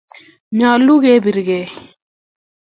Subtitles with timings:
[0.57, 1.69] nyolu keribgei